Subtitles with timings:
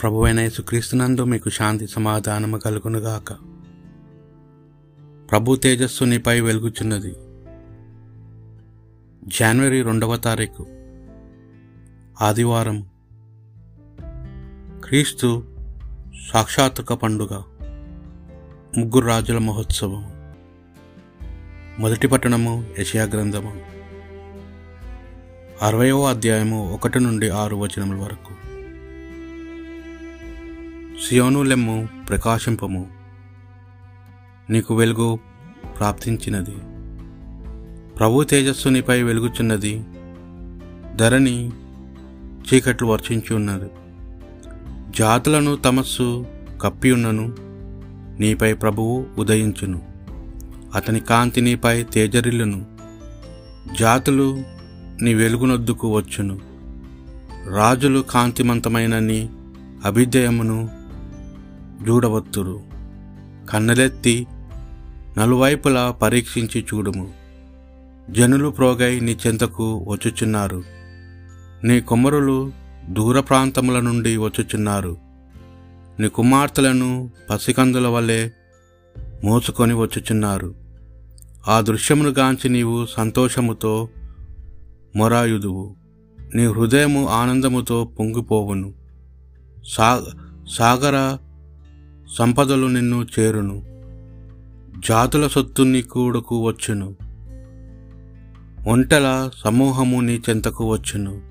[0.00, 3.32] ప్రభువైన యేసుక్రీస్తునందు మీకు శాంతి సమాధానము కలుగునుగాక.
[5.30, 7.14] ప్రభు తేజస్సు నీపై వెలుగుచున్నది.
[9.28, 10.66] జనవరి రెండవ తారీఖు
[12.22, 12.86] ఆదివారం
[14.84, 15.44] క్రీస్తు
[16.32, 17.42] సాక్షాత్క పండుగ
[18.78, 20.12] ముగ్గురు రాజుల మహోత్సవం.
[21.78, 23.62] మొదటి పట్టణము యషయా గ్రంథము.
[25.62, 28.43] అరవయవ అధ్యాయము ఒకటి నుండి ఆరు వచనముల వరకు.
[31.08, 32.86] సియోనులెమ్ము ప్రకాశింపము.
[34.50, 35.18] నీకు వెలుగు
[35.78, 36.56] ప్రాప్తించినది.
[37.96, 39.84] ప్రభు తేజస్సు నీపై వెలుగుచున్నది.
[40.96, 41.52] ధరణి
[42.20, 43.70] చీకట్లు వర్షించి ఉన్నది.
[44.98, 46.26] జాతులను తమస్సు
[46.60, 47.34] కప్పి ఉన్నను.
[48.20, 49.82] నీపై ప్రభువు ఉదయించును.
[50.74, 52.66] అతని కాంతి నీపై తేజరిల్లును.
[53.78, 54.42] జాతులు
[55.02, 56.40] నీ వెలుగునొద్దుకు వచ్చును.
[57.48, 59.30] రాజులు కాంతిమంతమైన నీ
[59.84, 60.83] అభిధేయమును
[61.88, 62.62] చూడవత్తురు
[63.50, 64.26] కన్నలెత్తి
[65.18, 67.12] నలువైపులా పరీక్షించి చూడుము.
[68.10, 70.62] జనులు ప్రోగై నీ చెంతకు వచ్చుచున్నారు.
[71.64, 72.52] నీ కుమ్మరులు
[72.90, 74.96] దూర ప్రాంతముల నుండి వచ్చుచున్నారు.
[76.00, 78.28] నీ కుమార్తెలను పసికందుల వలె
[79.24, 80.54] మోసుకొని వచ్చుచున్నారు.
[81.48, 83.88] ఆ దృశ్యమును గాంచి నీవు సంతోషముతో
[84.96, 85.76] మొరాయుదువు.
[86.34, 88.74] నీ హృదయము ఆనందముతో పొంగిపోవును.
[89.68, 90.04] సా
[90.50, 91.18] సాగర
[92.08, 93.62] సంపదలు నిన్ను చేరును.
[94.88, 96.96] జాతుల సొత్తు నీ కూడకు వచ్చును.
[98.66, 101.22] ఒంటెల సమూహము నీ చెంతకు వచ్చును.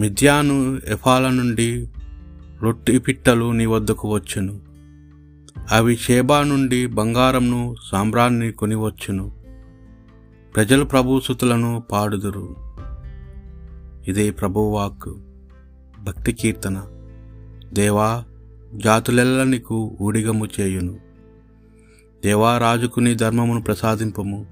[0.00, 1.88] మిథ్యాను ఎఫాల నుండి
[2.62, 4.60] రొట్టి పిట్టలు నీ వద్దకు వచ్చును.
[5.70, 9.32] అవి షేబా నుండి బంగారంను సాంబ్రాన్ని కొనివచ్చును.
[10.54, 12.56] ప్రజలు ప్రభుసుతులను పాడుదురు.
[14.08, 15.14] ఇదే ప్రభువాక్
[16.02, 16.82] భక్తి కీర్తన.
[17.72, 18.24] దేవా
[18.74, 20.96] జాతులెల్ల నీకు ఊడిగము చేయును.
[22.24, 24.46] దేవా రాజుకు నీ ధర్మమును ప్రసాదింపము.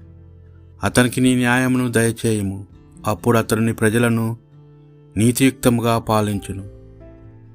[0.83, 2.67] అతనికి నీ న్యాయమును దయచేయము.
[3.07, 4.37] అప్పుడు అతడు నీ ప్రజలను
[5.17, 6.67] నీతియుక్తముగా పాలించును.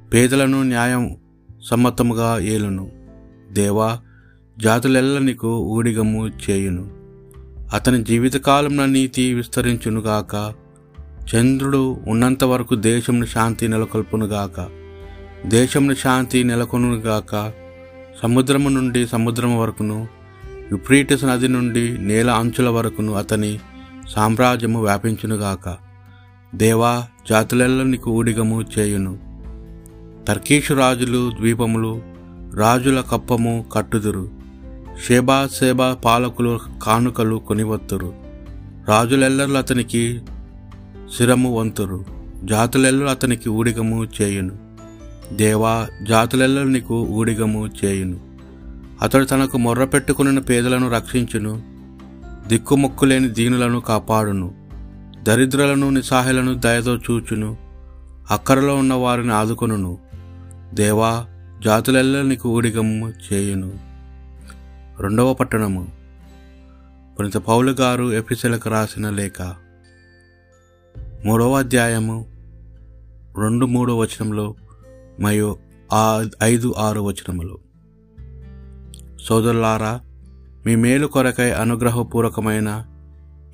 [0.09, 1.17] పేదలను న్యాయం
[1.71, 2.93] సమ్మతముగా ఏలును.
[3.53, 4.01] దేవా
[4.59, 6.91] జాతులెల్ల నీకు ఊడిగము చేయును.
[7.73, 10.55] అతని జీవితకాలంలో నీతి విస్తరించునుగాక.
[11.35, 14.82] చంద్రుడు ఉన్నంత వరకు దేశంను శాంతి నెలకొల్పునుగాక.
[15.47, 17.53] దేశంను శాంతి నెలకొనుగాక
[18.23, 20.09] సముద్రము నుండి సముద్రము వరకును
[20.73, 23.59] యుప్రీటస్ నది నుండి నేల అంచుల వరకును అతని
[24.09, 25.77] సామ్రాజ్యము వ్యాపించునుగాక
[26.55, 29.19] దేవా జాతులలో నీకు ఊడిగము చేయును.
[30.29, 32.03] తర్కీషు రాజులు ద్వీపములు
[32.55, 34.31] రాజుల కప్పము కట్టుదురు.
[35.09, 38.15] షేబా సేబా పాలకులు కానుకలు కొనివత్తురు.
[38.89, 40.21] రాజులెల్లర్లు అతనికి
[41.17, 42.05] శిరము వంతురు.
[42.45, 44.62] జాతులెల్లరు అతనికి ఊడిగము చేయును.
[45.37, 48.21] దేవా జాతులెల్లరు నీకు ఊడిగము చేయును.
[49.03, 51.63] అతడు తనకు మొర్ర పెట్టుకున్న పేదలను రక్షించును
[52.49, 54.55] దిక్కుమొక్కులేని దీనులను కాపాడును
[55.23, 57.57] దరిద్రులను నిస్సహాయులను దయతో చూచును
[58.31, 59.99] అక్కరలో ఉన్న వారిని ఆదుకొనును.
[60.75, 61.27] దేవా
[61.65, 63.73] జాతులెల్లరు నీకు ఊడిగము చేయును.
[65.01, 65.89] రెండవ పట్టణము.
[67.19, 69.43] పునిత పౌలు గారు ఎఫిసెలకు రాసిన లేఖ.
[71.25, 72.27] మూడవ అధ్యాయము.
[73.39, 74.55] రెండు మూడో వచనంలో
[75.21, 75.57] మరియు
[75.93, 77.59] ఆ ఐదు ఆరు వచనములు.
[79.25, 80.01] సోదరులారా
[80.67, 82.85] మీ మేలు కొరకై అనుగ్రహపూర్వకమైన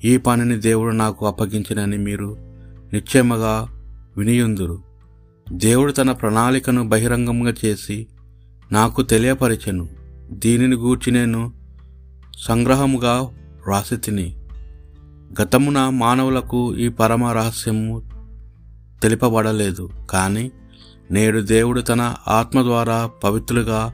[0.03, 2.37] ఈ పనిని దేవుడు నాకు అప్పగించినని మీరు
[2.93, 3.67] నిశ్చయముగా
[4.17, 4.83] వినియుందురు.
[5.51, 8.07] దేవుడు తన ప్రణాళికను బహిరంగంగా చేసి
[8.71, 9.89] నాకు తెలియపరిచెను.
[10.31, 11.53] దీనిని గూర్చి నేను
[12.47, 13.13] సంగ్రహముగా
[13.65, 14.35] వ్రాసి తిని
[15.41, 18.09] గతమున మానవులకు ఈ పరమ రహస్యము
[19.03, 20.51] తెలిపబడలేదు కానీ
[21.11, 23.93] నేడు దేవుడు తన ఆత్మ ద్వారా పవిత్రులుగా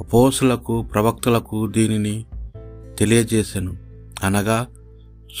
[0.00, 2.24] అపోసులకు ప్రవక్తలకు దీనిని
[2.98, 3.76] తెలియజేశాను
[4.22, 4.66] అనగా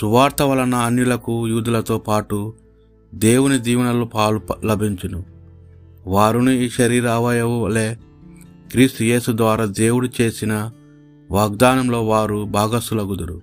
[0.00, 2.54] సువార్త వలన అన్యులకు యూదులతో పాటు
[3.14, 5.24] దేవుని దీవెనలు పాలు లభించును.
[6.06, 7.98] వారును ఈ శరీర అవయవులే
[8.70, 10.70] క్రీస్తు యేసు ద్వారా దేవుడు చేసిన
[11.30, 13.40] వాగ్దానంలో వారు భాగస్సులగుదురు.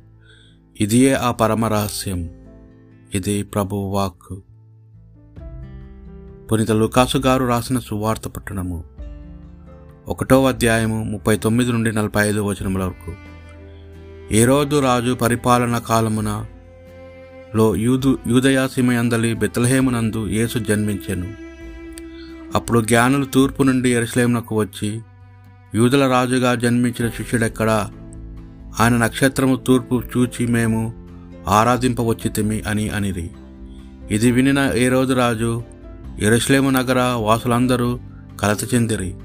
[0.80, 2.30] ఇదియే ఆ పరమ రహస్యం.
[3.16, 4.40] ఇది ప్రభు వాక్
[6.52, 8.84] పునిత లుకాసు గారు రాసిన సువార్త పట్టణము.
[10.08, 13.14] ఒకటో అధ్యాయము ముప్పై తొమ్మిది నుండి నలభై ఐదు వచనముల వరకు.
[14.32, 16.46] ఏ రోజు రాజు పరిపాలన కాలమున
[17.56, 21.34] లో యూదు యూదయాసీమయందలి బెత్లహేమునందు యేసు జన్మించెను.
[22.56, 25.02] అప్పుడు జ్ఞానులు తూర్పు నుండి ఎరుసలేమునకు వచ్చి
[25.76, 27.92] యూదుల రాజుగా జన్మించిన శిష్యుడెక్కడా?
[28.80, 31.08] ఆయన నక్షత్రము తూర్పు చూచి మేము
[31.48, 33.30] ఆరాధింపవచ్చితిమి అని అనిరి.
[34.12, 35.64] ఇది వినిన ఏ రోజు రాజు
[36.22, 38.00] ఎరుసలేము నగర వాసులందరూ
[38.40, 39.16] కలత చెందిరి.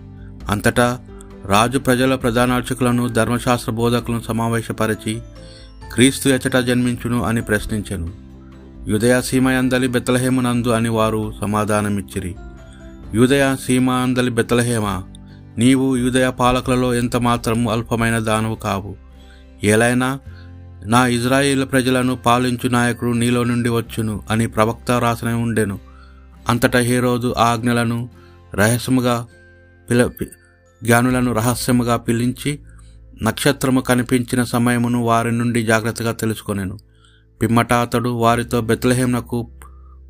[0.49, 1.01] అంతటా
[1.47, 5.21] రాజు ప్రజల ప్రధానార్చకులను ధర్మశాస్త్ర బోధకులను సమావేశపరిచి
[5.95, 8.13] క్రీస్తు ఎచ్చట జన్మించును అని ప్రశ్నించెను.
[8.89, 12.35] యుదయ సీమయందలి బెత్తలహేమునందు అని వారు సమాధానమిచ్చిరి.
[13.15, 15.03] యుదయ సీమాందలి బెత్తలహేమ
[15.59, 18.97] నీవు యూదయ పాలకులలో ఎంత మాత్రము అల్పమైన దానవు కావు.
[19.65, 20.19] ఏలైనా
[20.87, 25.94] నా ఇజ్రాయిల్ ప్రజలను పాలించు నాయకుడు నీలో నుండి వచ్చును అని ప్రవక్త రాసిన ఉండెను.
[26.49, 28.11] అంతటా హీరోదు ఆజ్ఞలను
[28.55, 29.27] రహస్యముగా
[29.91, 30.11] పిల
[30.85, 32.59] జ్ఞానులను రహస్యముగా పిలించి
[33.23, 36.79] నక్షత్రము కనిపించిన సమయమును వారి నుండి జాగ్రత్తగా తెలుసుకొనేను.
[37.43, 39.51] పిమ్మట అతడు వారితో బెత్లహేమునకు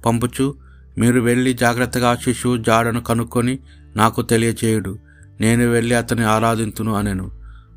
[0.06, 0.54] పంపుచు
[0.98, 3.58] మీరు వెళ్ళి జాగ్రత్తగా శిశువు జాడను కనుక్కొని
[3.96, 4.98] నాకు తెలియచేయుడు.
[5.40, 7.30] నేను వెళ్ళి అతని ఆరాధింతును అనెను.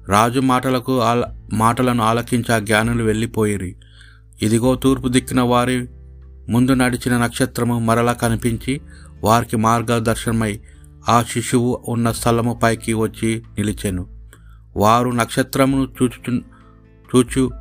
[0.08, 3.76] రాజు మాటలకు ఆల మాటలను ఆలకించి ఆ జ్ఞానులు వెళ్ళిపోయిరి.
[4.42, 5.90] ఇదిగో తూర్పు దిక్కిన వారి
[6.50, 8.82] ముందు నడిచిన నక్షత్రము మరలా కనిపించి
[9.24, 10.60] వారికి మార్గదర్శనమై
[11.10, 14.08] ఆ శిశువు ఉన్న స్థలము పైకి వచ్చి నిలిచెను.
[14.78, 16.42] వారు నక్షత్రమును చూచు
[17.16, 17.52] చూచు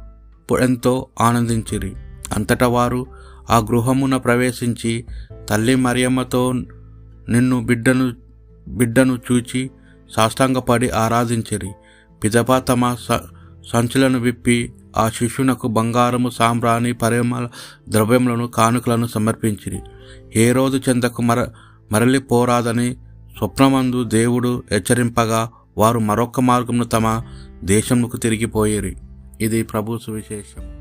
[0.60, 1.94] ఎంతో ఆనందించిరి.
[2.32, 3.06] అంతటా వారు
[3.50, 5.04] ఆ గృహమున ప్రవేశించి
[5.48, 6.52] తల్లి మరియమ్మతో
[7.28, 8.12] నిన్ను బిడ్డను
[8.68, 9.70] బిడ్డను చూచి
[10.16, 11.70] సాష్టాంగపడి ఆరాధించిరి.
[12.24, 12.96] పిదప తమ
[13.72, 17.48] సంచులను విప్పి ఆ శిష్యునకు బంగారము సాంబ్రాణి పరిమళ
[17.88, 19.80] ద్రవ్యములను కానుకలను సమర్పించిరి.
[20.36, 21.46] ఏ రోజు చెందకు మర
[21.92, 22.96] మరలిపోరాదని
[23.38, 27.22] స్వప్నమందు దేవుడు హెచ్చరింపగా వారు మరొక మార్గమును తమ
[27.64, 28.96] దేశముకు తిరిగిపోయేరి.
[29.40, 30.75] ఇది ప్రభు సువిశేషం